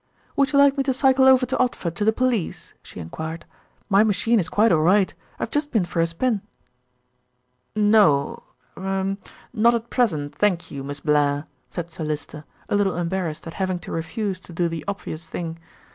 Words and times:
"Would 0.35 0.51
you 0.51 0.57
like 0.57 0.77
me 0.77 0.83
to 0.85 0.93
cycle 0.95 1.25
over 1.25 1.45
to 1.45 1.55
Odford 1.59 1.93
to 1.97 2.03
the 2.03 2.11
police?" 2.11 2.73
she 2.81 2.99
enquired. 2.99 3.45
"My 3.87 4.03
machine 4.03 4.39
is 4.39 4.49
quite 4.49 4.71
all 4.71 4.81
right. 4.81 5.13
I 5.37 5.43
have 5.43 5.51
just 5.51 5.69
been 5.71 5.85
for 5.85 5.99
a 5.99 6.07
spin." 6.07 6.41
"No 7.75 8.41
er 8.75 9.15
not 9.53 9.75
at 9.75 9.91
present, 9.91 10.33
thank 10.33 10.71
you, 10.71 10.83
Miss 10.83 11.01
Blair," 11.01 11.45
said 11.69 11.91
Sir 11.91 12.03
Lyster, 12.03 12.45
a 12.67 12.75
little 12.75 12.97
embarrassed 12.97 13.45
at 13.45 13.53
having 13.53 13.77
to 13.77 13.91
refuse 13.91 14.39
to 14.39 14.51
do 14.51 14.67
the 14.67 14.83
obvious 14.87 15.27
thing. 15.27 15.59